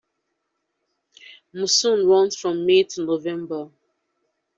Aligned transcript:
Monsoon 1.53 2.07
runs 2.07 2.35
from 2.35 2.65
May 2.65 2.81
to 2.85 3.05
November. 3.05 3.69